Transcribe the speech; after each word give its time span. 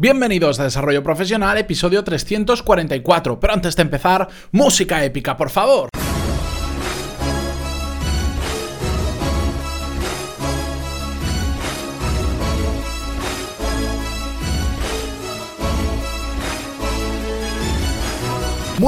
Bienvenidos 0.00 0.60
a 0.60 0.62
Desarrollo 0.62 1.02
Profesional, 1.02 1.58
episodio 1.58 2.04
344. 2.04 3.40
Pero 3.40 3.52
antes 3.52 3.74
de 3.74 3.82
empezar, 3.82 4.28
música 4.52 5.04
épica, 5.04 5.36
por 5.36 5.50
favor. 5.50 5.88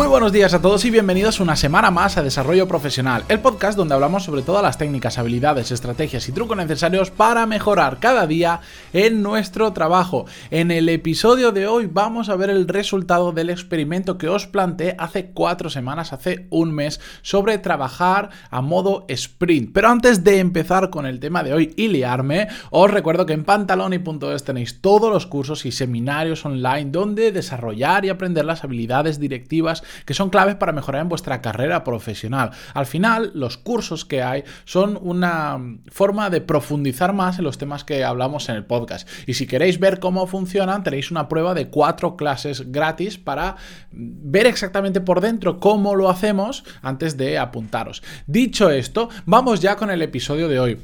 Muy 0.00 0.08
buenos 0.08 0.32
días 0.32 0.54
a 0.54 0.62
todos 0.62 0.86
y 0.86 0.90
bienvenidos 0.90 1.40
una 1.40 1.56
semana 1.56 1.90
más 1.90 2.16
a 2.16 2.22
Desarrollo 2.22 2.66
Profesional, 2.66 3.22
el 3.28 3.40
podcast 3.40 3.76
donde 3.76 3.92
hablamos 3.92 4.24
sobre 4.24 4.40
todas 4.40 4.62
las 4.62 4.78
técnicas, 4.78 5.18
habilidades, 5.18 5.70
estrategias 5.72 6.26
y 6.26 6.32
trucos 6.32 6.56
necesarios 6.56 7.10
para 7.10 7.44
mejorar 7.44 7.98
cada 8.00 8.26
día 8.26 8.60
en 8.94 9.22
nuestro 9.22 9.74
trabajo. 9.74 10.24
En 10.50 10.70
el 10.70 10.88
episodio 10.88 11.52
de 11.52 11.66
hoy 11.66 11.86
vamos 11.86 12.30
a 12.30 12.36
ver 12.36 12.48
el 12.48 12.66
resultado 12.66 13.32
del 13.32 13.50
experimento 13.50 14.16
que 14.16 14.28
os 14.28 14.46
planteé 14.46 14.96
hace 14.98 15.32
cuatro 15.32 15.68
semanas, 15.68 16.14
hace 16.14 16.46
un 16.48 16.72
mes, 16.72 16.98
sobre 17.20 17.58
trabajar 17.58 18.30
a 18.48 18.62
modo 18.62 19.05
sprint. 19.06 19.70
Pero 19.74 19.91
antes 19.91 20.24
de 20.24 20.38
empezar 20.38 20.88
con 20.88 21.05
el 21.05 21.20
tema 21.20 21.42
de 21.42 21.52
hoy 21.52 21.74
y 21.77 21.88
liarme, 21.88 22.48
os 22.70 22.91
recuerdo 22.91 23.27
que 23.27 23.34
en 23.34 23.44
pantaloni.es 23.44 24.44
tenéis 24.44 24.80
todos 24.80 25.12
los 25.12 25.27
cursos 25.27 25.66
y 25.66 25.72
seminarios 25.72 26.46
online 26.46 26.91
donde 26.91 27.32
desarrollar 27.32 28.06
y 28.06 28.08
aprender 28.08 28.46
las 28.46 28.64
habilidades 28.64 29.20
directivas 29.20 29.82
que 30.04 30.14
son 30.14 30.30
claves 30.30 30.56
para 30.56 30.72
mejorar 30.72 31.02
en 31.02 31.08
vuestra 31.08 31.40
carrera 31.40 31.84
profesional. 31.84 32.50
Al 32.74 32.86
final, 32.86 33.30
los 33.34 33.56
cursos 33.56 34.04
que 34.04 34.22
hay 34.22 34.44
son 34.64 34.98
una 35.00 35.58
forma 35.90 36.30
de 36.30 36.40
profundizar 36.40 37.12
más 37.12 37.38
en 37.38 37.44
los 37.44 37.58
temas 37.58 37.84
que 37.84 38.04
hablamos 38.04 38.48
en 38.48 38.56
el 38.56 38.64
podcast. 38.64 39.08
Y 39.26 39.34
si 39.34 39.46
queréis 39.46 39.78
ver 39.78 40.00
cómo 40.00 40.26
funcionan, 40.26 40.82
tenéis 40.82 41.10
una 41.10 41.28
prueba 41.28 41.54
de 41.54 41.68
cuatro 41.68 42.16
clases 42.16 42.70
gratis 42.72 43.18
para 43.18 43.56
ver 43.90 44.46
exactamente 44.46 45.00
por 45.00 45.20
dentro 45.20 45.58
cómo 45.58 45.94
lo 45.94 46.08
hacemos 46.10 46.64
antes 46.82 47.16
de 47.16 47.38
apuntaros. 47.38 48.02
Dicho 48.27 48.70
esto, 48.70 49.08
vamos 49.25 49.60
ya 49.60 49.77
con 49.77 49.91
el 49.91 50.02
episodio 50.02 50.48
de 50.48 50.60
hoy. 50.60 50.78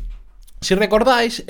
Si 0.63 0.75
recordáis, 0.75 1.45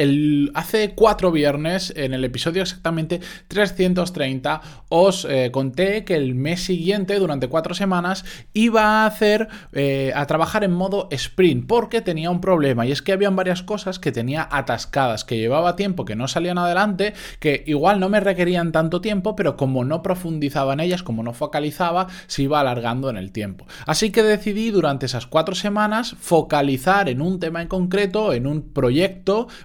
hace 0.54 0.94
cuatro 0.94 1.30
viernes, 1.30 1.92
en 1.96 2.12
el 2.12 2.24
episodio 2.24 2.62
exactamente 2.62 3.20
330, 3.46 4.60
os 4.88 5.24
eh, 5.24 5.50
conté 5.52 6.04
que 6.04 6.16
el 6.16 6.34
mes 6.34 6.64
siguiente, 6.64 7.18
durante 7.20 7.46
cuatro 7.46 7.72
semanas, 7.72 8.24
iba 8.52 8.82
a 8.82 9.06
hacer, 9.06 9.46
eh, 9.72 10.12
a 10.14 10.26
trabajar 10.26 10.64
en 10.64 10.72
modo 10.72 11.06
sprint, 11.12 11.68
porque 11.68 12.00
tenía 12.00 12.30
un 12.30 12.40
problema, 12.40 12.84
y 12.84 12.90
es 12.90 13.00
que 13.00 13.12
habían 13.12 13.36
varias 13.36 13.62
cosas 13.62 14.00
que 14.00 14.10
tenía 14.10 14.46
atascadas, 14.50 15.24
que 15.24 15.38
llevaba 15.38 15.76
tiempo, 15.76 16.04
que 16.04 16.16
no 16.16 16.26
salían 16.26 16.58
adelante, 16.58 17.14
que 17.38 17.62
igual 17.66 18.00
no 18.00 18.08
me 18.08 18.18
requerían 18.18 18.72
tanto 18.72 19.00
tiempo, 19.00 19.36
pero 19.36 19.56
como 19.56 19.84
no 19.84 20.02
profundizaba 20.02 20.72
en 20.72 20.80
ellas, 20.80 21.04
como 21.04 21.22
no 21.22 21.32
focalizaba, 21.32 22.08
se 22.26 22.42
iba 22.42 22.58
alargando 22.58 23.08
en 23.08 23.16
el 23.16 23.30
tiempo. 23.30 23.66
Así 23.86 24.10
que 24.10 24.24
decidí 24.24 24.72
durante 24.72 25.06
esas 25.06 25.28
cuatro 25.28 25.54
semanas 25.54 26.16
focalizar 26.18 27.08
en 27.08 27.22
un 27.22 27.38
tema 27.38 27.62
en 27.62 27.68
concreto, 27.68 28.32
en 28.32 28.48
un 28.48 28.72
proyecto, 28.72 28.95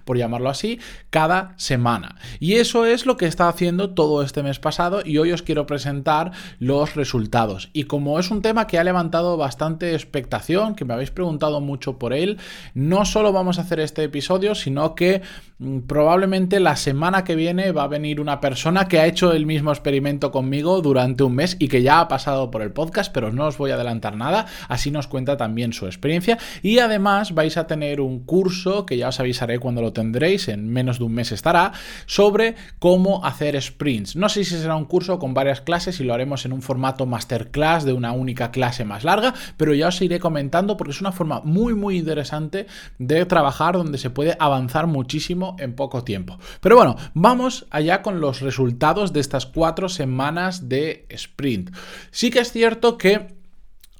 por 0.05 0.17
llamarlo 0.17 0.49
así, 0.49 0.79
cada 1.09 1.53
semana. 1.57 2.15
Y 2.39 2.53
eso 2.53 2.85
es 2.85 3.05
lo 3.05 3.17
que 3.17 3.25
está 3.25 3.47
haciendo 3.47 3.91
todo 3.91 4.23
este 4.23 4.43
mes 4.43 4.59
pasado 4.59 5.01
y 5.05 5.17
hoy 5.17 5.31
os 5.31 5.41
quiero 5.41 5.65
presentar 5.65 6.31
los 6.59 6.95
resultados. 6.95 7.69
Y 7.73 7.83
como 7.83 8.19
es 8.19 8.31
un 8.31 8.41
tema 8.41 8.67
que 8.67 8.79
ha 8.79 8.83
levantado 8.83 9.37
bastante 9.37 9.93
expectación, 9.93 10.75
que 10.75 10.85
me 10.85 10.93
habéis 10.93 11.11
preguntado 11.11 11.61
mucho 11.61 11.97
por 11.97 12.13
él, 12.13 12.37
no 12.73 13.05
solo 13.05 13.31
vamos 13.31 13.57
a 13.57 13.61
hacer 13.61 13.79
este 13.79 14.03
episodio, 14.03 14.55
sino 14.55 14.95
que 14.95 15.21
mm, 15.59 15.79
probablemente 15.81 16.59
la 16.59 16.75
semana 16.75 17.23
que 17.23 17.35
viene 17.35 17.71
va 17.71 17.83
a 17.83 17.87
venir 17.87 18.19
una 18.19 18.39
persona 18.39 18.87
que 18.87 18.99
ha 18.99 19.05
hecho 19.05 19.33
el 19.33 19.45
mismo 19.45 19.71
experimento 19.71 20.31
conmigo 20.31 20.81
durante 20.81 21.23
un 21.23 21.35
mes 21.35 21.55
y 21.59 21.67
que 21.67 21.81
ya 21.81 21.99
ha 21.99 22.07
pasado 22.07 22.51
por 22.51 22.61
el 22.61 22.71
podcast, 22.71 23.11
pero 23.13 23.31
no 23.31 23.47
os 23.47 23.57
voy 23.57 23.71
a 23.71 23.75
adelantar 23.75 24.15
nada, 24.15 24.47
así 24.67 24.91
nos 24.91 25.07
cuenta 25.07 25.37
también 25.37 25.73
su 25.73 25.85
experiencia 25.85 26.37
y 26.61 26.79
además 26.79 27.33
vais 27.33 27.57
a 27.57 27.67
tener 27.67 28.01
un 28.01 28.25
curso 28.25 28.85
que 28.85 28.97
ya 28.97 29.09
os 29.09 29.19
avisaré 29.21 29.59
cuando 29.59 29.81
lo 29.81 29.93
tendréis, 29.93 30.47
en 30.47 30.69
menos 30.69 30.99
de 30.99 31.05
un 31.05 31.13
mes 31.13 31.31
estará, 31.31 31.71
sobre 32.05 32.55
cómo 32.79 33.25
hacer 33.25 33.59
sprints. 33.61 34.15
No 34.15 34.29
sé 34.29 34.43
si 34.43 34.55
será 34.55 34.75
un 34.75 34.85
curso 34.85 35.19
con 35.19 35.33
varias 35.33 35.61
clases 35.61 35.99
y 35.99 36.03
lo 36.03 36.13
haremos 36.13 36.45
en 36.45 36.53
un 36.53 36.61
formato 36.61 37.05
masterclass 37.05 37.85
de 37.85 37.93
una 37.93 38.11
única 38.11 38.51
clase 38.51 38.85
más 38.85 39.03
larga, 39.03 39.33
pero 39.57 39.73
ya 39.73 39.87
os 39.87 40.01
iré 40.01 40.19
comentando 40.19 40.77
porque 40.77 40.91
es 40.91 41.01
una 41.01 41.11
forma 41.11 41.41
muy 41.43 41.73
muy 41.73 41.97
interesante 41.97 42.67
de 42.97 43.25
trabajar 43.25 43.75
donde 43.75 43.97
se 43.97 44.09
puede 44.09 44.35
avanzar 44.39 44.87
muchísimo 44.87 45.55
en 45.59 45.73
poco 45.75 46.03
tiempo. 46.03 46.37
Pero 46.59 46.75
bueno, 46.75 46.95
vamos 47.13 47.65
allá 47.69 48.01
con 48.01 48.19
los 48.19 48.41
resultados 48.41 49.13
de 49.13 49.19
estas 49.19 49.45
cuatro 49.45 49.89
semanas 49.89 50.69
de 50.69 51.05
sprint. 51.09 51.71
Sí 52.11 52.29
que 52.29 52.39
es 52.39 52.51
cierto 52.51 52.97
que 52.97 53.40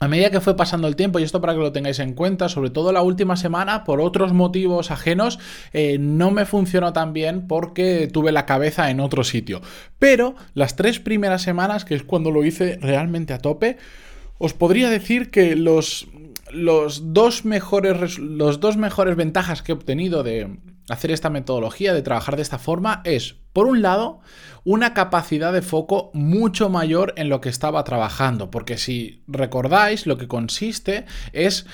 a 0.01 0.07
medida 0.07 0.31
que 0.31 0.41
fue 0.41 0.57
pasando 0.57 0.87
el 0.87 0.95
tiempo, 0.95 1.19
y 1.19 1.23
esto 1.23 1.41
para 1.41 1.53
que 1.53 1.59
lo 1.59 1.71
tengáis 1.71 1.99
en 1.99 2.13
cuenta, 2.13 2.49
sobre 2.49 2.71
todo 2.71 2.91
la 2.91 3.03
última 3.03 3.37
semana, 3.37 3.83
por 3.83 4.01
otros 4.01 4.33
motivos 4.33 4.89
ajenos, 4.89 5.37
eh, 5.73 5.97
no 5.99 6.31
me 6.31 6.45
funcionó 6.45 6.91
tan 6.91 7.13
bien 7.13 7.47
porque 7.47 8.09
tuve 8.11 8.31
la 8.31 8.47
cabeza 8.47 8.89
en 8.89 8.99
otro 8.99 9.23
sitio. 9.23 9.61
Pero 9.99 10.33
las 10.55 10.75
tres 10.75 10.99
primeras 10.99 11.43
semanas, 11.43 11.85
que 11.85 11.93
es 11.93 12.01
cuando 12.01 12.31
lo 12.31 12.43
hice 12.43 12.79
realmente 12.81 13.31
a 13.33 13.37
tope, 13.37 13.77
os 14.39 14.55
podría 14.55 14.89
decir 14.89 15.29
que 15.29 15.55
los, 15.55 16.07
los, 16.51 17.13
dos, 17.13 17.45
mejores, 17.45 18.17
los 18.17 18.59
dos 18.59 18.77
mejores 18.77 19.15
ventajas 19.15 19.61
que 19.61 19.71
he 19.71 19.75
obtenido 19.75 20.23
de 20.23 20.49
hacer 20.89 21.11
esta 21.11 21.29
metodología, 21.29 21.93
de 21.93 22.01
trabajar 22.01 22.35
de 22.35 22.41
esta 22.41 22.57
forma, 22.59 23.01
es, 23.03 23.35
por 23.53 23.67
un 23.67 23.81
lado, 23.81 24.19
una 24.63 24.93
capacidad 24.93 25.53
de 25.53 25.61
foco 25.61 26.11
mucho 26.13 26.69
mayor 26.69 27.13
en 27.17 27.29
lo 27.29 27.41
que 27.41 27.49
estaba 27.49 27.83
trabajando, 27.83 28.51
porque 28.51 28.77
si 28.77 29.23
recordáis, 29.27 30.05
lo 30.05 30.17
que 30.17 30.27
consiste 30.27 31.05
es 31.33 31.65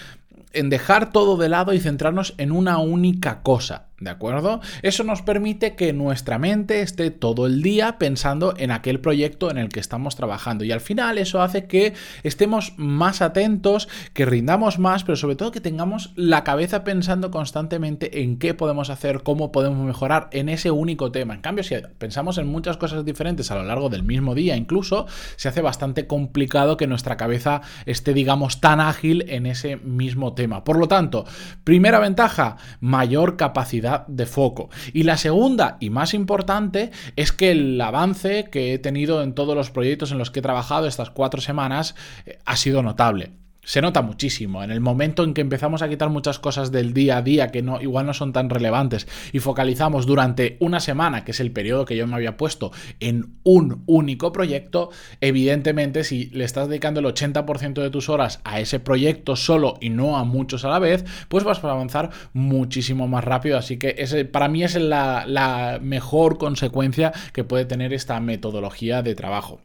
en 0.53 0.69
dejar 0.69 1.12
todo 1.12 1.38
de 1.38 1.50
lado 1.50 1.73
y 1.73 1.79
centrarnos 1.79 2.34
en 2.38 2.51
una 2.51 2.79
única 2.79 3.41
cosa. 3.41 3.88
¿De 4.00 4.12
acuerdo? 4.12 4.62
Eso 4.84 5.03
nos 5.03 5.24
permite 5.24 5.75
que 5.75 5.91
nuestra 5.91 6.38
mente 6.38 6.81
esté 6.81 7.09
todo 7.09 7.47
el 7.47 7.63
día 7.63 7.97
pensando 7.97 8.53
en 8.56 8.69
aquel 8.69 9.00
proyecto 9.00 9.50
en 9.50 9.58
el 9.58 9.69
que 9.69 9.80
estamos 9.80 10.16
trabajando. 10.16 10.63
Y 10.63 10.72
al 10.72 10.81
final 10.81 11.18
eso 11.18 11.41
hace 11.41 11.66
que 11.66 11.94
estemos 12.22 12.74
más 12.78 13.24
atentos, 13.24 13.90
que 14.13 14.28
rindamos 14.28 14.78
más, 14.78 15.03
pero 15.03 15.16
sobre 15.16 15.36
todo 15.36 15.50
que 15.50 15.62
tengamos 15.62 16.12
la 16.16 16.44
cabeza 16.44 16.84
pensando 16.84 17.31
constantemente 17.31 18.22
en 18.22 18.38
qué 18.38 18.53
podemos 18.53 18.91
hacer, 18.91 19.24
cómo 19.24 19.52
podemos 19.52 19.84
mejorar 19.84 20.30
en 20.31 20.50
ese 20.50 20.69
único 20.69 21.12
tema. 21.12 21.34
En 21.34 21.41
cambio, 21.41 21.63
si 21.63 21.74
pensamos 21.97 22.38
en 22.38 22.46
muchas 22.46 22.78
cosas 22.78 23.03
diferentes 23.03 23.50
a 23.50 23.56
lo 23.56 23.63
largo 23.63 23.90
del 23.90 24.03
mismo 24.03 24.36
día, 24.36 24.56
incluso, 24.57 25.07
se 25.38 25.50
hace 25.50 25.62
bastante 25.63 26.06
complicado 26.06 26.78
que 26.78 26.86
nuestra 26.86 27.18
cabeza 27.18 27.62
esté, 27.88 28.13
digamos, 28.13 28.62
tan 28.62 28.80
ágil 28.80 29.25
en 29.28 29.47
ese 29.47 29.78
mismo 29.78 30.36
tema. 30.36 30.63
Por 30.63 30.78
lo 30.78 30.88
tanto, 30.88 31.25
primera 31.63 31.97
ventaja, 31.97 32.57
mayor 32.80 33.38
capacidad 33.38 33.87
de 34.08 34.25
foco. 34.25 34.70
Y 34.94 35.03
la 35.03 35.18
segunda 35.18 35.78
y 35.80 35.90
más 35.90 36.14
importante 36.14 36.92
es 37.16 37.31
que 37.31 37.52
el 37.52 37.80
avance 37.80 38.46
que 38.52 38.74
he 38.74 38.80
tenido 38.80 39.24
en 39.24 39.34
todos 39.34 39.56
los 39.56 39.72
proyectos 39.72 40.12
en 40.12 40.18
los 40.18 40.31
que 40.31 40.40
he 40.40 40.44
trabajado 40.44 40.88
estas 40.88 41.09
cuatro 41.09 41.42
semanas 41.42 41.96
eh, 42.25 42.40
ha 42.46 42.56
sido 42.56 42.84
notable 42.84 43.31
se 43.68 43.82
nota 43.82 44.02
muchísimo. 44.02 44.64
En 44.64 44.72
el 44.72 44.80
momento 44.80 45.26
en 45.26 45.34
que 45.34 45.42
empezamos 45.42 45.82
a 45.82 45.90
quitar 45.90 46.10
muchas 46.10 46.40
cosas 46.40 46.72
del 46.72 46.94
día 46.94 47.18
a 47.18 47.22
día 47.22 47.50
que 47.50 47.62
no, 47.62 47.82
igual 47.82 48.06
no 48.06 48.14
son 48.14 48.32
tan 48.32 48.50
relevantes 48.50 49.10
y 49.34 49.40
focalizamos 49.40 50.06
durante 50.06 50.56
una 50.62 50.80
semana, 50.80 51.26
que 51.26 51.32
es 51.32 51.42
el 51.42 51.52
periodo 51.52 51.84
que 51.84 51.98
yo 51.98 52.08
me 52.08 52.16
había 52.16 52.38
puesto, 52.38 52.72
en 53.02 53.36
un 53.44 53.84
único 53.86 54.32
proyecto, 54.32 54.90
evidentemente 55.20 56.06
si 56.06 56.28
le 56.30 56.46
estás 56.46 56.70
dedicando 56.70 57.02
el 57.02 57.08
80% 57.08 57.82
de 57.82 57.90
tus 57.90 58.08
horas 58.08 58.40
a 58.46 58.62
ese 58.62 58.80
proyecto 58.80 59.36
solo 59.36 59.78
y 59.82 59.90
no 59.90 60.18
a 60.18 60.24
muchos 60.24 60.64
a 60.64 60.70
la 60.70 60.80
vez, 60.80 61.04
pues 61.28 61.44
vas 61.44 61.62
a 61.62 61.70
avanzar 61.70 62.12
muchísimo 62.32 63.10
más 63.10 63.26
rápido. 63.26 63.58
Así 63.58 63.76
que 63.76 63.96
ese, 63.98 64.24
para 64.24 64.48
mí 64.48 64.64
es 64.64 64.76
la, 64.76 65.26
la 65.28 65.80
mejor 65.82 66.38
consecuencia 66.38 67.12
que 67.34 67.44
puede 67.44 67.66
tener 67.66 67.92
esta 67.92 68.18
metodología 68.22 69.02
de 69.02 69.14
trabajo. 69.14 69.60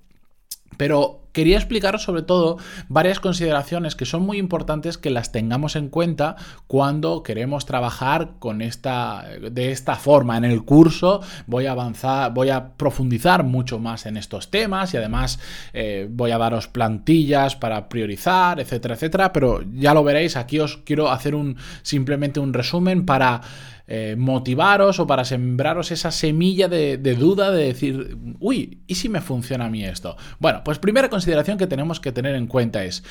Pero 0.76 1.21
quería 1.32 1.56
explicaros 1.56 2.02
sobre 2.02 2.23
todo 2.23 2.58
varias 2.88 3.20
consideraciones 3.20 3.96
que 3.96 4.06
son 4.06 4.23
muy 4.23 4.38
importantes 4.38 4.99
que 4.99 5.11
las 5.11 5.32
tengamos 5.32 5.76
en 5.76 5.88
cuenta 5.88 6.37
cuando 6.67 7.23
queremos 7.23 7.67
trabajar 7.67 8.32
con 8.38 8.62
esta 8.62 9.25
de 9.50 9.73
esta 9.73 9.96
forma 9.96 10.37
en 10.37 10.44
el 10.44 10.64
curso 10.64 11.20
voy 11.46 11.67
a 11.67 11.73
avanzar 11.73 12.32
voy 12.32 12.50
a 12.50 12.75
profundizar 12.75 13.44
mucho 13.44 13.79
más 13.79 14.06
en 14.06 14.17
estos 14.17 14.50
temas 14.50 14.94
y 14.94 14.99
además 14.99 15.40
eh, 15.73 16.06
voy 16.11 16.31
a 16.31 16.38
daros 16.38 16.69
plantillas 16.69 17.56
para 17.56 17.88
priorizar 17.88 18.61
etcétera 18.61 18.94
etcétera 18.94 19.32
pero 19.32 19.62
ya 19.75 19.94
lo 19.94 20.05
veréis 20.05 20.37
aquí 20.37 20.61
os 20.61 20.79
quiero 20.79 21.11
hacer 21.11 21.34
un 21.34 21.56
simplemente 21.82 22.40
un 22.40 22.52
resumen 22.52 23.06
para 23.06 23.40
eh, 23.88 24.14
motivaros 24.17 25.00
o 25.00 25.06
para 25.06 25.25
sembraros 25.25 25.90
esa 25.90 26.11
semilla 26.12 26.69
de, 26.69 26.96
de, 26.96 27.14
duda 27.14 27.50
de 27.50 27.64
decir, 27.64 28.17
uy, 28.38 28.79
¿y 28.87 28.94
si 28.94 29.08
me 29.08 29.20
funciona 29.20 29.67
a 29.67 29.70
mí 29.70 29.84
esto? 29.84 30.17
Bueno, 30.38 30.62
pues 30.64 30.79
primera 30.79 31.11
consideración 31.11 31.21
que 31.24 31.66
tenemos 31.66 32.00
que 32.00 32.12
tener 32.12 32.34
en 32.34 32.46
cuenta 32.46 32.84
es 32.84 33.04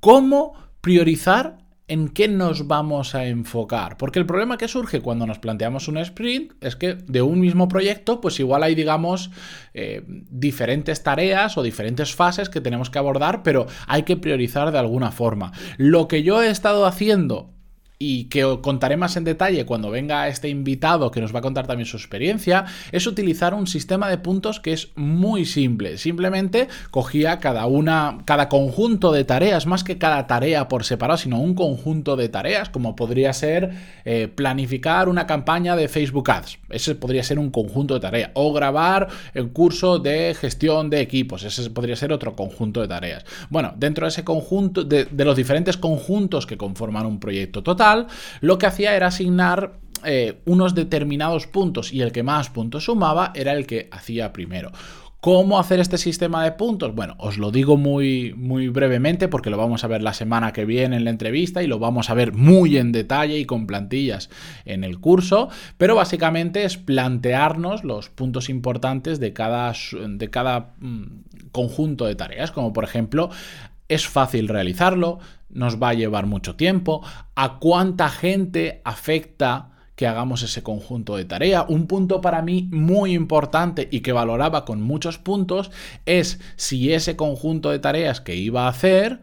cómo 0.00 0.54
priorizar 0.80 1.58
en 1.88 2.08
qué 2.08 2.26
nos 2.28 2.66
vamos 2.66 3.14
a 3.14 3.26
enfocar. 3.26 3.96
Porque 3.96 4.18
el 4.18 4.26
problema 4.26 4.58
que 4.58 4.68
surge 4.68 5.00
cuando 5.00 5.26
nos 5.26 5.38
planteamos 5.38 5.88
un 5.88 5.98
sprint 5.98 6.52
es 6.60 6.74
que 6.74 6.94
de 6.94 7.22
un 7.22 7.40
mismo 7.40 7.68
proyecto, 7.68 8.20
pues 8.20 8.40
igual 8.40 8.62
hay, 8.64 8.74
digamos, 8.74 9.30
eh, 9.72 10.02
diferentes 10.06 11.02
tareas 11.02 11.56
o 11.56 11.62
diferentes 11.62 12.14
fases 12.14 12.48
que 12.48 12.60
tenemos 12.60 12.90
que 12.90 12.98
abordar, 12.98 13.42
pero 13.42 13.66
hay 13.86 14.02
que 14.02 14.16
priorizar 14.16 14.72
de 14.72 14.78
alguna 14.78 15.12
forma. 15.12 15.52
Lo 15.76 16.08
que 16.08 16.22
yo 16.22 16.42
he 16.42 16.50
estado 16.50 16.86
haciendo 16.86 17.55
y 17.98 18.24
que 18.24 18.44
os 18.44 18.58
contaré 18.58 18.96
más 18.96 19.16
en 19.16 19.24
detalle 19.24 19.64
cuando 19.64 19.90
venga 19.90 20.28
este 20.28 20.48
invitado 20.48 21.10
que 21.10 21.20
nos 21.20 21.34
va 21.34 21.38
a 21.38 21.42
contar 21.42 21.66
también 21.66 21.86
su 21.86 21.96
experiencia, 21.96 22.66
es 22.92 23.06
utilizar 23.06 23.54
un 23.54 23.66
sistema 23.66 24.08
de 24.10 24.18
puntos 24.18 24.60
que 24.60 24.72
es 24.72 24.90
muy 24.96 25.44
simple. 25.44 25.96
Simplemente 25.96 26.68
cogía 26.90 27.38
cada 27.38 27.66
una, 27.66 28.18
cada 28.24 28.48
conjunto 28.48 29.12
de 29.12 29.24
tareas, 29.24 29.66
más 29.66 29.82
que 29.82 29.98
cada 29.98 30.26
tarea 30.26 30.68
por 30.68 30.84
separado, 30.84 31.16
sino 31.16 31.40
un 31.40 31.54
conjunto 31.54 32.16
de 32.16 32.28
tareas, 32.28 32.68
como 32.68 32.96
podría 32.96 33.32
ser 33.32 33.70
eh, 34.04 34.28
planificar 34.28 35.08
una 35.08 35.26
campaña 35.26 35.74
de 35.76 35.88
Facebook 35.88 36.30
Ads. 36.30 36.58
Ese 36.68 36.94
podría 36.94 37.22
ser 37.22 37.38
un 37.38 37.50
conjunto 37.50 37.94
de 37.94 38.00
tareas. 38.00 38.30
O 38.34 38.52
grabar 38.52 39.08
el 39.32 39.50
curso 39.50 39.98
de 39.98 40.34
gestión 40.34 40.90
de 40.90 41.00
equipos. 41.00 41.44
Ese 41.44 41.70
podría 41.70 41.96
ser 41.96 42.12
otro 42.12 42.36
conjunto 42.36 42.82
de 42.82 42.88
tareas. 42.88 43.24
Bueno, 43.48 43.72
dentro 43.76 44.04
de 44.04 44.10
ese 44.10 44.24
conjunto, 44.24 44.84
de 44.84 45.24
los 45.24 45.36
diferentes 45.36 45.76
conjuntos 45.76 46.46
que 46.46 46.56
conforman 46.56 47.06
un 47.06 47.20
proyecto 47.20 47.62
total, 47.62 47.85
lo 48.40 48.58
que 48.58 48.66
hacía 48.66 48.96
era 48.96 49.08
asignar 49.08 49.78
eh, 50.04 50.40
unos 50.44 50.74
determinados 50.74 51.46
puntos 51.46 51.92
y 51.92 52.02
el 52.02 52.12
que 52.12 52.22
más 52.22 52.50
puntos 52.50 52.84
sumaba 52.84 53.32
era 53.34 53.52
el 53.52 53.66
que 53.66 53.88
hacía 53.90 54.32
primero. 54.32 54.70
¿Cómo 55.20 55.58
hacer 55.58 55.80
este 55.80 55.98
sistema 55.98 56.44
de 56.44 56.52
puntos? 56.52 56.94
Bueno, 56.94 57.16
os 57.18 57.38
lo 57.38 57.50
digo 57.50 57.76
muy, 57.76 58.32
muy 58.36 58.68
brevemente 58.68 59.26
porque 59.26 59.50
lo 59.50 59.56
vamos 59.56 59.82
a 59.82 59.88
ver 59.88 60.02
la 60.02 60.14
semana 60.14 60.52
que 60.52 60.64
viene 60.64 60.96
en 60.96 61.04
la 61.04 61.10
entrevista 61.10 61.62
y 61.62 61.66
lo 61.66 61.80
vamos 61.80 62.10
a 62.10 62.14
ver 62.14 62.32
muy 62.32 62.76
en 62.76 62.92
detalle 62.92 63.38
y 63.38 63.44
con 63.44 63.66
plantillas 63.66 64.30
en 64.64 64.84
el 64.84 65.00
curso, 65.00 65.48
pero 65.78 65.96
básicamente 65.96 66.62
es 66.64 66.76
plantearnos 66.76 67.82
los 67.82 68.08
puntos 68.08 68.48
importantes 68.48 69.18
de 69.18 69.32
cada, 69.32 69.72
de 70.08 70.30
cada 70.30 70.74
mm, 70.78 71.04
conjunto 71.50 72.04
de 72.04 72.14
tareas, 72.14 72.52
como 72.52 72.72
por 72.72 72.84
ejemplo 72.84 73.30
es 73.88 74.06
fácil 74.06 74.48
realizarlo, 74.48 75.18
nos 75.48 75.82
va 75.82 75.90
a 75.90 75.94
llevar 75.94 76.26
mucho 76.26 76.56
tiempo, 76.56 77.02
a 77.34 77.58
cuánta 77.58 78.08
gente 78.08 78.80
afecta 78.84 79.70
que 79.96 80.06
hagamos 80.06 80.42
ese 80.42 80.62
conjunto 80.62 81.16
de 81.16 81.24
tarea. 81.24 81.64
Un 81.68 81.86
punto 81.86 82.20
para 82.20 82.42
mí 82.42 82.68
muy 82.70 83.14
importante 83.14 83.88
y 83.90 84.00
que 84.00 84.12
valoraba 84.12 84.64
con 84.64 84.82
muchos 84.82 85.18
puntos 85.18 85.70
es 86.04 86.38
si 86.56 86.92
ese 86.92 87.16
conjunto 87.16 87.70
de 87.70 87.78
tareas 87.78 88.20
que 88.20 88.36
iba 88.36 88.66
a 88.66 88.68
hacer 88.68 89.20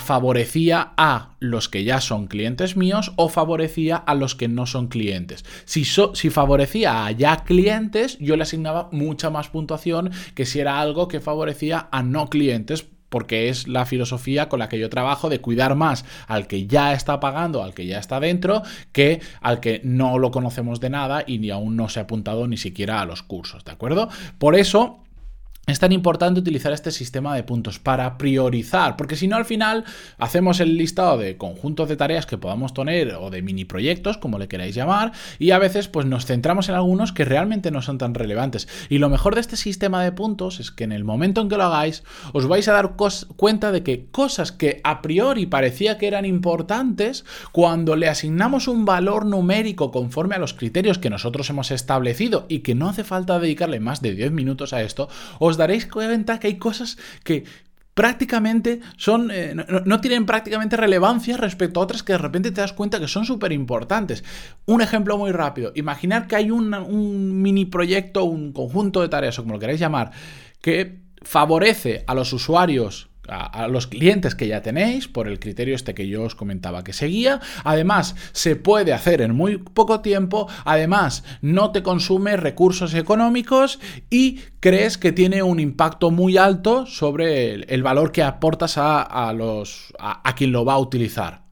favorecía 0.00 0.94
a 0.96 1.36
los 1.40 1.68
que 1.68 1.84
ya 1.84 2.00
son 2.00 2.26
clientes 2.26 2.76
míos 2.76 3.12
o 3.16 3.28
favorecía 3.28 3.96
a 3.96 4.14
los 4.14 4.34
que 4.34 4.48
no 4.48 4.66
son 4.66 4.88
clientes. 4.88 5.44
Si, 5.66 5.84
si 5.84 6.30
favorecía 6.30 7.04
a 7.04 7.10
ya 7.10 7.44
clientes, 7.44 8.16
yo 8.18 8.36
le 8.36 8.44
asignaba 8.44 8.88
mucha 8.92 9.30
más 9.30 9.48
puntuación 9.48 10.10
que 10.34 10.46
si 10.46 10.60
era 10.60 10.80
algo 10.80 11.08
que 11.08 11.20
favorecía 11.20 11.88
a 11.92 12.02
no 12.02 12.28
clientes 12.28 12.86
porque 13.14 13.48
es 13.48 13.68
la 13.68 13.86
filosofía 13.86 14.48
con 14.48 14.58
la 14.58 14.68
que 14.68 14.76
yo 14.76 14.90
trabajo 14.90 15.28
de 15.28 15.40
cuidar 15.40 15.76
más 15.76 16.04
al 16.26 16.48
que 16.48 16.66
ya 16.66 16.94
está 16.94 17.20
pagando, 17.20 17.62
al 17.62 17.72
que 17.72 17.86
ya 17.86 18.00
está 18.00 18.18
dentro, 18.18 18.64
que 18.90 19.20
al 19.40 19.60
que 19.60 19.80
no 19.84 20.18
lo 20.18 20.32
conocemos 20.32 20.80
de 20.80 20.90
nada 20.90 21.22
y 21.24 21.38
ni 21.38 21.50
aún 21.50 21.76
no 21.76 21.88
se 21.88 22.00
ha 22.00 22.02
apuntado 22.02 22.48
ni 22.48 22.56
siquiera 22.56 23.00
a 23.00 23.06
los 23.06 23.22
cursos, 23.22 23.64
¿de 23.64 23.70
acuerdo? 23.70 24.08
Por 24.38 24.56
eso 24.56 25.03
es 25.66 25.78
tan 25.78 25.92
importante 25.92 26.40
utilizar 26.40 26.72
este 26.72 26.90
sistema 26.90 27.34
de 27.34 27.42
puntos 27.42 27.78
para 27.78 28.18
priorizar, 28.18 28.96
porque 28.96 29.16
si 29.16 29.28
no 29.28 29.36
al 29.36 29.46
final 29.46 29.84
hacemos 30.18 30.60
el 30.60 30.76
listado 30.76 31.16
de 31.16 31.38
conjuntos 31.38 31.88
de 31.88 31.96
tareas 31.96 32.26
que 32.26 32.36
podamos 32.36 32.74
tener 32.74 33.14
o 33.14 33.30
de 33.30 33.40
mini 33.40 33.64
proyectos, 33.64 34.18
como 34.18 34.38
le 34.38 34.48
queráis 34.48 34.74
llamar, 34.74 35.12
y 35.38 35.52
a 35.52 35.58
veces 35.58 35.88
pues 35.88 36.04
nos 36.04 36.26
centramos 36.26 36.68
en 36.68 36.74
algunos 36.74 37.12
que 37.12 37.24
realmente 37.24 37.70
no 37.70 37.80
son 37.80 37.96
tan 37.96 38.14
relevantes. 38.14 38.68
Y 38.90 38.98
lo 38.98 39.08
mejor 39.08 39.34
de 39.34 39.40
este 39.40 39.56
sistema 39.56 40.04
de 40.04 40.12
puntos 40.12 40.60
es 40.60 40.70
que 40.70 40.84
en 40.84 40.92
el 40.92 41.04
momento 41.04 41.40
en 41.40 41.48
que 41.48 41.56
lo 41.56 41.64
hagáis 41.64 42.04
os 42.34 42.46
vais 42.46 42.68
a 42.68 42.72
dar 42.72 42.94
cuenta 43.36 43.72
de 43.72 43.82
que 43.82 44.06
cosas 44.10 44.52
que 44.52 44.82
a 44.84 45.00
priori 45.00 45.46
parecía 45.46 45.96
que 45.96 46.06
eran 46.06 46.26
importantes, 46.26 47.24
cuando 47.52 47.96
le 47.96 48.08
asignamos 48.08 48.68
un 48.68 48.84
valor 48.84 49.24
numérico 49.24 49.90
conforme 49.90 50.34
a 50.34 50.38
los 50.38 50.52
criterios 50.52 50.98
que 50.98 51.08
nosotros 51.08 51.48
hemos 51.48 51.70
establecido 51.70 52.44
y 52.50 52.58
que 52.58 52.74
no 52.74 52.88
hace 52.88 53.04
falta 53.04 53.38
dedicarle 53.38 53.80
más 53.80 54.02
de 54.02 54.14
10 54.14 54.32
minutos 54.32 54.74
a 54.74 54.82
esto, 54.82 55.08
os 55.38 55.53
daréis 55.56 55.86
cuenta 55.86 56.38
que 56.38 56.48
hay 56.48 56.58
cosas 56.58 56.98
que 57.22 57.44
prácticamente 57.94 58.80
son, 58.96 59.30
eh, 59.30 59.54
no, 59.54 60.00
tienen 60.00 60.26
prácticamente 60.26 60.76
relevancia 60.76 61.36
respecto 61.36 61.80
a 61.80 61.84
otras 61.84 62.02
que 62.02 62.12
de 62.12 62.18
repente 62.18 62.50
te 62.50 62.60
das 62.60 62.72
cuenta 62.72 62.98
que 62.98 63.08
son 63.08 63.24
súper 63.24 63.52
importantes. 63.52 64.24
Un 64.66 64.82
ejemplo 64.82 65.16
muy 65.16 65.30
rápido, 65.30 65.72
imaginar 65.76 66.26
que 66.26 66.36
hay 66.36 66.50
un 66.50 67.40
mini 67.40 67.64
proyecto, 67.64 68.24
un 68.24 68.52
conjunto 68.52 69.00
de 69.00 69.08
tareas 69.08 69.38
o 69.38 69.42
como 69.42 69.54
lo 69.54 69.60
queráis 69.60 69.80
llamar, 69.80 70.10
que 70.60 71.04
favorece 71.22 72.04
a 72.06 72.14
los 72.14 72.32
usuarios 72.32 73.08
a, 73.28 73.68
los 73.68 73.86
clientes 73.86 74.34
que 74.34 74.46
ya 74.46 74.62
tenéis 74.62 75.08
por 75.08 75.28
el 75.28 75.38
criterio 75.38 75.74
este 75.74 75.94
que 75.94 76.08
yo 76.08 76.22
os 76.22 76.34
comentaba 76.34 76.84
que 76.84 76.92
seguía. 76.92 77.40
Además, 77.64 78.16
se 78.32 78.56
puede 78.56 78.92
hacer 78.92 79.22
en 79.22 79.34
muy 79.34 79.58
poco 79.58 80.00
tiempo. 80.00 80.48
Además, 80.64 81.24
no 81.40 81.72
te 81.72 81.82
consume 81.82 82.36
recursos 82.36 82.94
económicos 82.94 83.80
y 84.10 84.40
crees 84.60 84.98
que 84.98 85.12
tiene 85.12 85.42
un 85.42 85.60
impacto 85.60 86.10
muy 86.10 86.36
alto 86.36 86.86
sobre 86.86 87.54
el, 87.54 87.82
valor 87.82 88.12
que 88.12 88.22
aportas 88.22 88.78
a, 88.78 89.32
los, 89.36 89.92
a 89.98 90.34
quien 90.34 90.52
lo 90.52 90.64
va 90.64 90.74
a 90.74 90.78
utilizar 90.78 91.43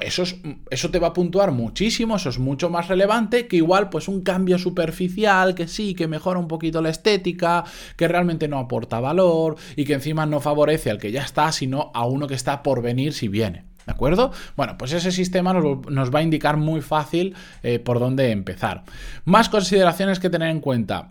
eso, 0.00 0.22
es, 0.22 0.36
eso 0.70 0.90
te 0.90 0.98
va 0.98 1.08
a 1.08 1.12
puntuar 1.12 1.52
muchísimo, 1.52 2.16
eso 2.16 2.28
es 2.28 2.38
mucho 2.38 2.70
más 2.70 2.88
relevante 2.88 3.46
que 3.46 3.56
igual 3.56 3.90
pues 3.90 4.08
un 4.08 4.22
cambio 4.22 4.58
superficial 4.58 5.54
que 5.54 5.68
sí, 5.68 5.94
que 5.94 6.08
mejora 6.08 6.38
un 6.38 6.48
poquito 6.48 6.80
la 6.80 6.90
estética, 6.90 7.64
que 7.96 8.08
realmente 8.08 8.48
no 8.48 8.58
aporta 8.58 9.00
valor 9.00 9.56
y 9.76 9.84
que 9.84 9.94
encima 9.94 10.26
no 10.26 10.40
favorece 10.40 10.90
al 10.90 10.98
que 10.98 11.12
ya 11.12 11.22
está, 11.22 11.52
sino 11.52 11.90
a 11.94 12.06
uno 12.06 12.26
que 12.26 12.34
está 12.34 12.62
por 12.62 12.82
venir 12.82 13.12
si 13.12 13.28
viene. 13.28 13.64
¿De 13.86 13.92
acuerdo? 13.92 14.32
Bueno, 14.56 14.78
pues 14.78 14.92
ese 14.92 15.12
sistema 15.12 15.52
nos, 15.52 16.14
va 16.14 16.20
a 16.20 16.22
indicar 16.22 16.56
muy 16.56 16.80
fácil 16.80 17.34
eh, 17.62 17.78
por 17.78 17.98
dónde 17.98 18.30
empezar. 18.30 18.84
Más 19.24 19.48
consideraciones 19.50 20.18
que 20.20 20.30
tener 20.30 20.48
en 20.48 20.60
cuenta. 20.60 21.10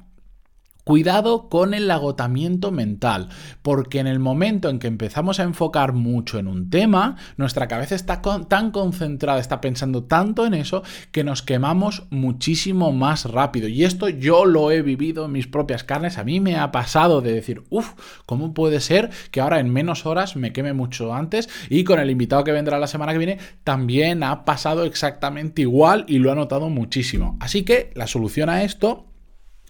Cuidado 0.83 1.47
con 1.47 1.73
el 1.73 1.89
agotamiento 1.89 2.69
mental, 2.69 3.29
porque 3.61 3.99
en 3.99 4.07
el 4.07 4.19
momento 4.19 4.69
en 4.69 4.79
que 4.79 4.87
empezamos 4.87 5.39
a 5.39 5.43
enfocar 5.43 5.93
mucho 5.93 6.39
en 6.39 6.47
un 6.47 6.69
tema, 6.69 7.15
nuestra 7.37 7.69
cabeza 7.69 7.95
está 7.95 8.21
tan 8.21 8.71
concentrada, 8.71 9.39
está 9.39 9.61
pensando 9.61 10.03
tanto 10.03 10.45
en 10.45 10.53
eso, 10.53 10.83
que 11.13 11.23
nos 11.23 11.41
quemamos 11.41 12.03
muchísimo 12.09 12.91
más 12.91 13.31
rápido. 13.31 13.69
Y 13.69 13.85
esto 13.85 14.09
yo 14.09 14.43
lo 14.43 14.71
he 14.71 14.81
vivido 14.81 15.25
en 15.25 15.31
mis 15.31 15.47
propias 15.47 15.85
carnes, 15.85 16.17
a 16.17 16.25
mí 16.25 16.41
me 16.41 16.57
ha 16.57 16.73
pasado 16.73 17.21
de 17.21 17.31
decir, 17.31 17.63
uff, 17.69 17.93
¿cómo 18.25 18.53
puede 18.53 18.81
ser 18.81 19.09
que 19.31 19.39
ahora 19.39 19.61
en 19.61 19.71
menos 19.71 20.05
horas 20.05 20.35
me 20.35 20.51
queme 20.51 20.73
mucho 20.73 21.13
antes? 21.13 21.47
Y 21.69 21.85
con 21.85 22.01
el 22.01 22.11
invitado 22.11 22.43
que 22.43 22.51
vendrá 22.51 22.77
la 22.77 22.87
semana 22.87 23.13
que 23.13 23.19
viene, 23.19 23.39
también 23.63 24.21
ha 24.21 24.43
pasado 24.43 24.83
exactamente 24.83 25.61
igual 25.61 26.03
y 26.09 26.19
lo 26.19 26.29
ha 26.29 26.35
notado 26.35 26.67
muchísimo. 26.67 27.37
Así 27.39 27.63
que 27.63 27.91
la 27.95 28.07
solución 28.07 28.49
a 28.49 28.63
esto 28.63 29.05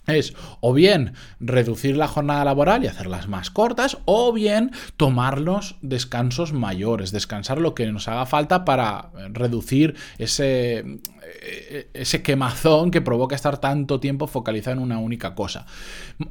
es 0.08 0.34
o 0.60 0.74
bien 0.74 1.14
reducir 1.40 1.96
la 1.98 2.08
jornada 2.08 2.46
laboral 2.46 2.84
y 2.84 2.88
hacerlas 2.88 3.28
más 3.28 3.50
cortas, 3.50 3.98
o 4.06 4.34
bien 4.34 4.72
tomarnos 4.98 5.76
descansos 5.82 6.54
mayores, 6.54 7.12
descansar 7.12 7.60
lo 7.60 7.74
que 7.74 7.92
nos 7.92 8.08
haga 8.08 8.26
falta 8.26 8.66
para 8.66 9.12
reducir 9.32 9.96
ese, 10.18 10.80
eh, 11.42 11.90
ese 11.94 12.22
quemazón 12.22 12.92
que 12.92 13.02
provoca 13.02 13.36
estar 13.36 13.60
tanto 13.60 14.00
tiempo 14.00 14.28
focalizado 14.28 14.78
en 14.78 14.84
una 14.84 15.00
única 15.00 15.36
cosa. 15.36 15.66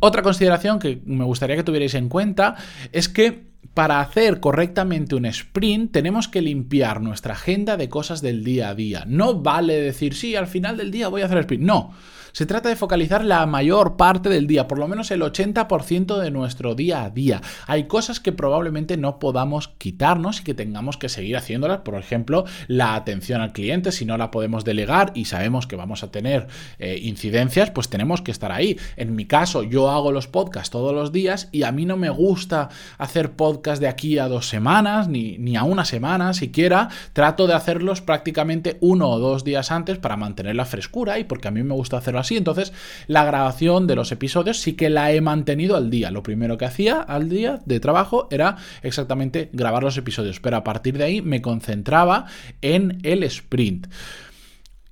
Otra 0.00 0.22
consideración 0.22 0.78
que 0.78 1.00
me 1.04 1.24
gustaría 1.24 1.56
que 1.56 1.64
tuvierais 1.64 1.94
en 1.94 2.08
cuenta 2.08 2.56
es 2.92 3.08
que 3.08 3.51
para 3.74 4.00
hacer 4.00 4.40
correctamente 4.40 5.14
un 5.14 5.24
sprint 5.26 5.92
tenemos 5.92 6.28
que 6.28 6.42
limpiar 6.42 7.00
nuestra 7.00 7.34
agenda 7.34 7.76
de 7.76 7.88
cosas 7.88 8.20
del 8.20 8.44
día 8.44 8.68
a 8.68 8.74
día. 8.74 9.04
No 9.06 9.40
vale 9.40 9.80
decir, 9.80 10.14
sí, 10.14 10.36
al 10.36 10.46
final 10.46 10.76
del 10.76 10.90
día 10.90 11.08
voy 11.08 11.22
a 11.22 11.26
hacer 11.26 11.38
sprint. 11.38 11.64
No. 11.64 11.92
Se 12.32 12.46
trata 12.46 12.70
de 12.70 12.76
focalizar 12.76 13.24
la 13.24 13.44
mayor 13.44 13.98
parte 13.98 14.30
del 14.30 14.46
día, 14.46 14.66
por 14.66 14.78
lo 14.78 14.88
menos 14.88 15.10
el 15.10 15.20
80% 15.20 16.18
de 16.18 16.30
nuestro 16.30 16.74
día 16.74 17.04
a 17.04 17.10
día. 17.10 17.42
Hay 17.66 17.84
cosas 17.84 18.20
que 18.20 18.32
probablemente 18.32 18.96
no 18.96 19.18
podamos 19.18 19.68
quitarnos 19.68 20.40
y 20.40 20.44
que 20.44 20.54
tengamos 20.54 20.96
que 20.96 21.10
seguir 21.10 21.36
haciéndolas. 21.36 21.80
Por 21.80 21.94
ejemplo, 21.96 22.46
la 22.68 22.94
atención 22.94 23.42
al 23.42 23.52
cliente, 23.52 23.92
si 23.92 24.06
no 24.06 24.16
la 24.16 24.30
podemos 24.30 24.64
delegar 24.64 25.12
y 25.14 25.26
sabemos 25.26 25.66
que 25.66 25.76
vamos 25.76 26.02
a 26.02 26.10
tener 26.10 26.46
eh, 26.78 26.98
incidencias, 27.02 27.70
pues 27.70 27.90
tenemos 27.90 28.22
que 28.22 28.30
estar 28.30 28.50
ahí. 28.50 28.78
En 28.96 29.14
mi 29.14 29.26
caso, 29.26 29.62
yo 29.62 29.90
hago 29.90 30.10
los 30.10 30.26
podcasts 30.26 30.70
todos 30.70 30.94
los 30.94 31.12
días 31.12 31.50
y 31.52 31.64
a 31.64 31.72
mí 31.72 31.84
no 31.84 31.98
me 31.98 32.08
gusta 32.08 32.70
hacer 32.96 33.32
podcasts 33.32 33.51
de 33.60 33.88
aquí 33.88 34.18
a 34.18 34.28
dos 34.28 34.48
semanas, 34.48 35.08
ni, 35.08 35.36
ni 35.38 35.56
a 35.56 35.64
una 35.64 35.84
semana 35.84 36.32
siquiera. 36.32 36.88
Trato 37.12 37.46
de 37.46 37.54
hacerlos 37.54 38.00
prácticamente 38.00 38.78
uno 38.80 39.10
o 39.10 39.18
dos 39.18 39.44
días 39.44 39.70
antes 39.70 39.98
para 39.98 40.16
mantener 40.16 40.54
la 40.56 40.64
frescura 40.64 41.18
y 41.18 41.24
porque 41.24 41.48
a 41.48 41.50
mí 41.50 41.62
me 41.62 41.74
gusta 41.74 41.98
hacer 41.98 42.16
así. 42.16 42.36
Entonces, 42.36 42.72
la 43.06 43.24
grabación 43.24 43.86
de 43.86 43.96
los 43.96 44.12
episodios 44.12 44.60
sí 44.60 44.74
que 44.74 44.90
la 44.90 45.12
he 45.12 45.20
mantenido 45.20 45.76
al 45.76 45.90
día. 45.90 46.10
Lo 46.10 46.22
primero 46.22 46.56
que 46.56 46.64
hacía 46.64 47.00
al 47.00 47.28
día 47.28 47.60
de 47.64 47.80
trabajo 47.80 48.28
era 48.30 48.56
exactamente 48.82 49.50
grabar 49.52 49.82
los 49.82 49.96
episodios, 49.96 50.40
pero 50.40 50.56
a 50.56 50.64
partir 50.64 50.96
de 50.98 51.04
ahí 51.04 51.22
me 51.22 51.42
concentraba 51.42 52.26
en 52.60 52.98
el 53.02 53.22
sprint 53.24 53.86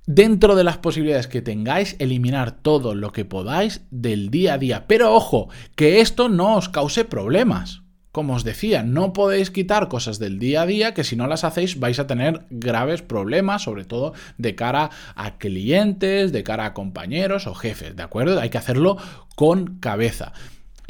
dentro 0.05 0.55
de 0.55 0.63
las 0.63 0.77
posibilidades 0.77 1.27
que 1.27 1.41
tengáis, 1.41 1.95
eliminar 1.99 2.51
todo 2.51 2.95
lo 2.95 3.11
que 3.11 3.25
podáis 3.25 3.81
del 3.91 4.29
día 4.29 4.55
a 4.55 4.57
día. 4.57 4.85
Pero 4.87 5.13
ojo, 5.13 5.49
que 5.75 6.01
esto 6.01 6.29
no 6.29 6.55
os 6.55 6.69
cause 6.69 7.05
problemas. 7.05 7.80
Como 8.11 8.33
os 8.33 8.43
decía, 8.43 8.83
no 8.83 9.13
podéis 9.13 9.51
quitar 9.51 9.87
cosas 9.87 10.19
del 10.19 10.37
día 10.37 10.63
a 10.63 10.65
día 10.65 10.93
que 10.93 11.05
si 11.05 11.15
no 11.15 11.27
las 11.27 11.45
hacéis 11.45 11.79
vais 11.79 11.97
a 11.97 12.07
tener 12.07 12.45
graves 12.49 13.01
problemas, 13.01 13.63
sobre 13.63 13.85
todo 13.85 14.13
de 14.37 14.53
cara 14.53 14.89
a 15.15 15.37
clientes, 15.37 16.33
de 16.33 16.43
cara 16.43 16.65
a 16.65 16.73
compañeros 16.73 17.47
o 17.47 17.55
jefes, 17.55 17.95
¿de 17.95 18.03
acuerdo? 18.03 18.39
Hay 18.41 18.49
que 18.49 18.57
hacerlo 18.57 18.97
con 19.35 19.79
cabeza. 19.79 20.33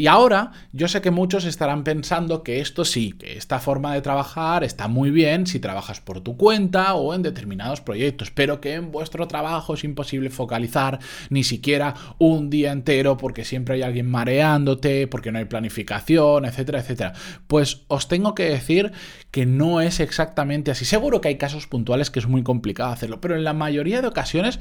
Y 0.01 0.08
ahora 0.08 0.50
yo 0.74 0.88
sé 0.88 1.00
que 1.00 1.12
muchos 1.12 1.46
estarán 1.46 1.84
pensando 1.84 2.41
que 2.41 2.60
esto 2.60 2.86
sí, 2.86 3.12
que 3.12 3.38
esta 3.38 3.60
forma 3.60 3.93
de 3.93 4.01
trabajar 4.01 4.63
está 4.63 4.88
muy 4.88 5.12
bien 5.12 5.46
si 5.46 5.60
trabajas 5.60 6.01
por 6.01 6.22
tu 6.22 6.38
cuenta 6.38 6.96
o 6.96 7.13
en 7.13 7.22
determinados 7.22 7.81
proyectos, 7.81 8.31
pero 8.31 8.60
que 8.60 8.74
en 8.74 8.91
vuestro 8.91 9.27
trabajo 9.27 9.75
es 9.75 9.84
imposible 9.84 10.31
focalizar 10.31 10.98
ni 11.29 11.43
siquiera 11.43 11.93
un 12.17 12.50
día 12.50 12.72
entero 12.72 13.15
porque 13.15 13.46
siempre 13.46 13.75
hay 13.75 13.84
alguien 13.84 14.10
mareándote, 14.10 15.05
porque 15.05 15.31
no 15.31 15.38
hay 15.38 15.46
planificación, 15.46 16.46
etcétera, 16.46 16.79
etcétera. 16.79 17.13
Pues 17.46 17.84
os 17.88 18.08
tengo 18.08 18.34
que 18.34 18.50
decir 18.50 18.93
que 19.29 19.46
no 19.46 19.81
es 19.81 20.00
exactamente 20.00 20.72
así. 20.72 20.84
Seguro 20.84 21.22
que 21.22 21.27
hay 21.27 21.38
casos 21.38 21.67
puntuales 21.67 22.10
que 22.10 22.17
es 22.17 22.25
muy 22.25 22.41
complicado 22.41 22.91
hacerlo, 22.91 23.22
pero 23.22 23.36
en 23.36 23.43
la 23.43 23.53
mayoría 23.53 24.01
de 24.01 24.08
ocasiones 24.08 24.60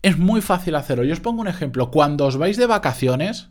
es 0.00 0.16
muy 0.16 0.40
fácil 0.40 0.74
hacerlo. 0.74 1.04
Yo 1.04 1.12
os 1.12 1.20
pongo 1.20 1.42
un 1.42 1.48
ejemplo. 1.48 1.90
Cuando 1.90 2.24
os 2.24 2.38
vais 2.38 2.56
de 2.56 2.64
vacaciones, 2.64 3.50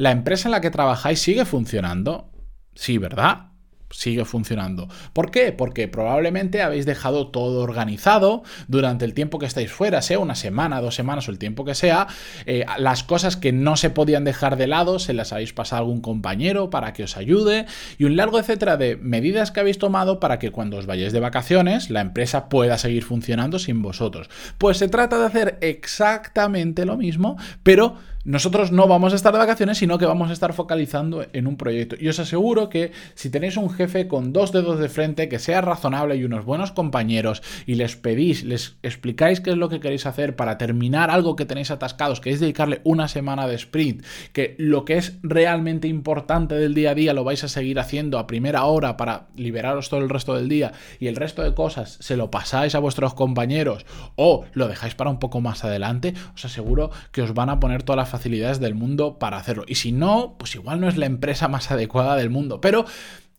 ¿La 0.00 0.12
empresa 0.12 0.48
en 0.48 0.52
la 0.52 0.62
que 0.62 0.70
trabajáis 0.70 1.20
sigue 1.20 1.44
funcionando? 1.44 2.30
Sí, 2.74 2.96
¿verdad? 2.96 3.50
sigue 3.90 4.24
funcionando. 4.24 4.88
¿Por 5.12 5.30
qué? 5.30 5.52
Porque 5.52 5.88
probablemente 5.88 6.62
habéis 6.62 6.86
dejado 6.86 7.28
todo 7.28 7.60
organizado 7.60 8.42
durante 8.68 9.04
el 9.04 9.14
tiempo 9.14 9.38
que 9.38 9.46
estáis 9.46 9.72
fuera, 9.72 10.00
sea 10.00 10.18
una 10.18 10.36
semana, 10.36 10.80
dos 10.80 10.94
semanas 10.94 11.28
o 11.28 11.32
el 11.32 11.38
tiempo 11.38 11.64
que 11.64 11.74
sea. 11.74 12.06
Eh, 12.46 12.64
las 12.78 13.02
cosas 13.02 13.36
que 13.36 13.52
no 13.52 13.76
se 13.76 13.90
podían 13.90 14.24
dejar 14.24 14.56
de 14.56 14.68
lado 14.68 14.98
se 14.98 15.12
las 15.12 15.32
habéis 15.32 15.52
pasado 15.52 15.78
a 15.78 15.84
algún 15.84 16.00
compañero 16.00 16.70
para 16.70 16.92
que 16.92 17.02
os 17.02 17.16
ayude 17.16 17.66
y 17.98 18.04
un 18.04 18.16
largo 18.16 18.38
etcétera 18.38 18.76
de 18.76 18.96
medidas 18.96 19.50
que 19.50 19.60
habéis 19.60 19.78
tomado 19.78 20.20
para 20.20 20.38
que 20.38 20.50
cuando 20.50 20.76
os 20.76 20.86
vayáis 20.86 21.12
de 21.12 21.20
vacaciones 21.20 21.90
la 21.90 22.00
empresa 22.00 22.48
pueda 22.48 22.78
seguir 22.78 23.02
funcionando 23.02 23.58
sin 23.58 23.82
vosotros. 23.82 24.30
Pues 24.58 24.78
se 24.78 24.88
trata 24.88 25.18
de 25.18 25.26
hacer 25.26 25.58
exactamente 25.60 26.86
lo 26.86 26.96
mismo, 26.96 27.36
pero 27.62 27.96
nosotros 28.24 28.70
no 28.70 28.86
vamos 28.86 29.14
a 29.14 29.16
estar 29.16 29.32
de 29.32 29.38
vacaciones, 29.38 29.78
sino 29.78 29.96
que 29.96 30.04
vamos 30.04 30.28
a 30.28 30.34
estar 30.34 30.52
focalizando 30.52 31.24
en 31.32 31.46
un 31.46 31.56
proyecto. 31.56 31.96
Y 31.98 32.08
os 32.08 32.18
aseguro 32.18 32.68
que 32.68 32.92
si 33.14 33.30
tenéis 33.30 33.56
un 33.56 33.70
jefe 33.70 34.08
con 34.08 34.34
dos 34.34 34.52
dedos 34.52 34.78
de 34.78 34.90
frente, 34.90 35.28
que 35.28 35.38
sea 35.38 35.62
razonable 35.62 36.16
y 36.16 36.24
unos 36.24 36.44
buenos 36.44 36.70
compañeros, 36.70 37.42
y 37.66 37.76
les 37.76 37.96
pedís, 37.96 38.44
les 38.44 38.76
explicáis 38.82 39.40
qué 39.40 39.50
es 39.50 39.56
lo 39.56 39.70
que 39.70 39.80
queréis 39.80 40.04
hacer 40.04 40.36
para 40.36 40.58
terminar 40.58 41.10
algo 41.10 41.34
que 41.34 41.46
tenéis 41.46 41.70
atascados, 41.70 42.20
que 42.20 42.30
es 42.30 42.40
dedicarle 42.40 42.82
una 42.84 43.08
semana 43.08 43.46
de 43.46 43.54
sprint, 43.54 44.04
que 44.32 44.54
lo 44.58 44.84
que 44.84 44.98
es 44.98 45.14
realmente 45.22 45.88
importante 45.88 46.56
del 46.56 46.74
día 46.74 46.90
a 46.90 46.94
día 46.94 47.14
lo 47.14 47.24
vais 47.24 47.42
a 47.44 47.48
seguir 47.48 47.78
haciendo 47.78 48.18
a 48.18 48.26
primera 48.26 48.64
hora 48.64 48.98
para 48.98 49.28
liberaros 49.34 49.88
todo 49.88 50.00
el 50.00 50.10
resto 50.10 50.34
del 50.34 50.48
día, 50.48 50.72
y 50.98 51.06
el 51.06 51.16
resto 51.16 51.42
de 51.42 51.54
cosas 51.54 51.96
se 52.00 52.18
lo 52.18 52.30
pasáis 52.30 52.74
a 52.74 52.80
vuestros 52.80 53.14
compañeros 53.14 53.86
o 54.16 54.44
lo 54.52 54.68
dejáis 54.68 54.94
para 54.94 55.10
un 55.10 55.18
poco 55.18 55.40
más 55.40 55.64
adelante, 55.64 56.12
os 56.34 56.44
aseguro 56.44 56.90
que 57.12 57.22
os 57.22 57.32
van 57.32 57.48
a 57.48 57.60
poner 57.60 57.82
todas 57.82 58.09
facilidades 58.10 58.60
del 58.60 58.74
mundo 58.74 59.18
para 59.18 59.38
hacerlo. 59.38 59.64
Y 59.66 59.76
si 59.76 59.92
no, 59.92 60.36
pues 60.38 60.54
igual 60.54 60.80
no 60.80 60.88
es 60.88 60.96
la 60.96 61.06
empresa 61.06 61.48
más 61.48 61.70
adecuada 61.70 62.16
del 62.16 62.30
mundo. 62.30 62.60
Pero 62.60 62.84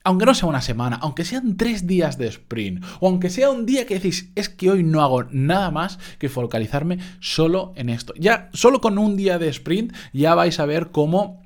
aunque 0.04 0.26
no 0.26 0.34
sea 0.34 0.50
una 0.50 0.62
semana, 0.62 0.98
aunque 1.02 1.26
sean 1.26 1.58
tres 1.58 1.86
días 1.86 2.18
de 2.18 2.28
sprint, 2.28 2.84
o 3.00 3.08
aunque 3.08 3.30
sea 3.30 3.52
un 3.52 3.66
día 3.66 3.86
que 3.86 3.96
decís, 3.96 4.32
es 4.36 4.50
que 4.50 4.72
hoy 4.72 4.84
no 4.84 5.02
hago 5.02 5.24
nada 5.26 5.70
más 5.72 6.00
que 6.18 6.30
focalizarme 6.30 7.00
solo 7.20 7.74
en 7.76 7.90
esto. 7.90 8.14
Ya, 8.18 8.50
solo 8.54 8.82
con 8.82 8.98
un 8.98 9.16
día 9.16 9.38
de 9.38 9.50
sprint, 9.50 9.94
ya 10.14 10.34
vais 10.34 10.60
a 10.60 10.66
ver 10.66 10.92
cómo 10.92 11.42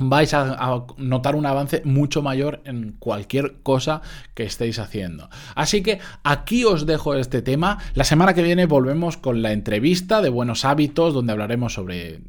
vais 0.00 0.32
a, 0.32 0.86
notar 0.96 1.34
un 1.34 1.44
avance 1.44 1.82
mucho 1.84 2.22
mayor 2.22 2.62
en 2.64 2.92
cualquier 2.92 3.62
cosa 3.62 4.00
que 4.34 4.44
estéis 4.44 4.78
haciendo. 4.78 5.28
Así 5.56 5.82
que 5.82 5.98
aquí 6.22 6.64
os 6.64 6.86
dejo 6.86 7.14
este 7.14 7.42
tema. 7.42 7.78
La 7.94 8.04
semana 8.04 8.32
que 8.32 8.42
viene 8.42 8.66
volvemos 8.66 9.16
con 9.16 9.42
la 9.42 9.52
entrevista 9.52 10.22
de 10.22 10.28
buenos 10.28 10.64
hábitos, 10.64 11.14
donde 11.14 11.32
hablaremos 11.32 11.72
sobre 11.72 12.20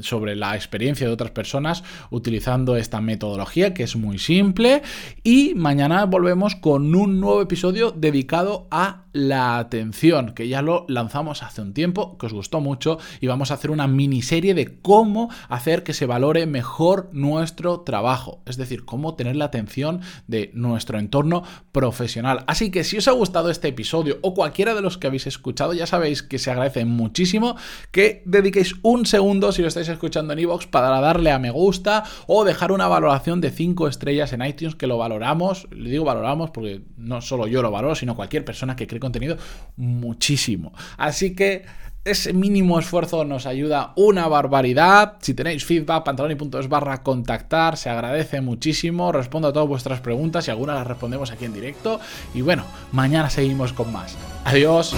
sobre 0.00 0.34
la 0.34 0.54
experiencia 0.54 1.06
de 1.06 1.12
otras 1.12 1.30
personas 1.30 1.84
utilizando 2.10 2.76
esta 2.76 3.00
metodología 3.00 3.74
que 3.74 3.82
es 3.82 3.96
muy 3.96 4.18
simple. 4.18 4.82
Y 5.22 5.54
mañana 5.54 6.04
volvemos 6.06 6.56
con 6.56 6.94
un 6.94 7.20
nuevo 7.20 7.42
episodio 7.42 7.90
dedicado 7.90 8.66
a 8.70 9.04
la 9.14 9.58
atención 9.58 10.34
que 10.34 10.48
ya 10.48 10.60
lo 10.60 10.86
lanzamos 10.88 11.44
hace 11.44 11.62
un 11.62 11.72
tiempo 11.72 12.18
que 12.18 12.26
os 12.26 12.32
gustó 12.32 12.60
mucho 12.60 12.98
y 13.20 13.28
vamos 13.28 13.50
a 13.50 13.54
hacer 13.54 13.70
una 13.70 13.86
miniserie 13.86 14.54
de 14.54 14.80
cómo 14.82 15.30
hacer 15.48 15.84
que 15.84 15.92
se 15.92 16.06
valore 16.06 16.46
mejor 16.46 17.10
nuestro 17.12 17.80
trabajo 17.82 18.42
es 18.44 18.56
decir 18.56 18.84
cómo 18.84 19.14
tener 19.14 19.36
la 19.36 19.44
atención 19.44 20.00
de 20.26 20.50
nuestro 20.54 20.98
entorno 20.98 21.44
profesional. 21.70 22.42
Así 22.48 22.72
que 22.72 22.82
si 22.82 22.96
os 22.96 23.06
ha 23.06 23.12
gustado 23.12 23.50
este 23.50 23.68
episodio 23.68 24.18
o 24.22 24.34
cualquiera 24.34 24.74
de 24.74 24.82
los 24.82 24.98
que 24.98 25.06
habéis 25.06 25.28
escuchado 25.28 25.74
ya 25.74 25.86
sabéis 25.86 26.24
que 26.24 26.40
se 26.40 26.50
agradece 26.50 26.84
muchísimo 26.84 27.56
que 27.92 28.22
dediquéis 28.26 28.74
un 28.82 29.06
segundo 29.06 29.52
si 29.52 29.62
os 29.62 29.73
estáis 29.74 29.88
escuchando 29.88 30.32
en 30.32 30.38
iVoox 30.38 30.66
para 30.66 31.00
darle 31.00 31.32
a 31.32 31.38
me 31.38 31.50
gusta 31.50 32.04
o 32.26 32.44
dejar 32.44 32.72
una 32.72 32.86
valoración 32.86 33.40
de 33.40 33.50
5 33.50 33.88
estrellas 33.88 34.32
en 34.32 34.44
iTunes 34.44 34.74
que 34.74 34.86
lo 34.86 34.98
valoramos. 34.98 35.66
Le 35.70 35.90
digo 35.90 36.04
valoramos 36.04 36.50
porque 36.50 36.82
no 36.96 37.20
solo 37.20 37.46
yo 37.46 37.62
lo 37.62 37.70
valoro, 37.70 37.94
sino 37.94 38.14
cualquier 38.14 38.44
persona 38.44 38.76
que 38.76 38.86
cree 38.86 39.00
contenido 39.00 39.36
muchísimo. 39.76 40.72
Así 40.96 41.34
que 41.34 41.64
ese 42.04 42.34
mínimo 42.34 42.78
esfuerzo 42.78 43.24
nos 43.24 43.46
ayuda 43.46 43.92
una 43.96 44.28
barbaridad. 44.28 45.14
Si 45.20 45.34
tenéis 45.34 45.64
feedback, 45.64 46.04
pantaloni.es 46.04 46.68
barra 46.68 47.02
contactar, 47.02 47.76
se 47.76 47.90
agradece 47.90 48.40
muchísimo. 48.40 49.10
Respondo 49.10 49.48
a 49.48 49.52
todas 49.52 49.68
vuestras 49.68 50.00
preguntas 50.00 50.46
y 50.46 50.50
algunas 50.50 50.76
las 50.76 50.86
respondemos 50.86 51.30
aquí 51.30 51.46
en 51.46 51.54
directo. 51.54 52.00
Y 52.34 52.42
bueno, 52.42 52.64
mañana 52.92 53.30
seguimos 53.30 53.72
con 53.72 53.92
más. 53.92 54.16
Adiós. 54.44 54.94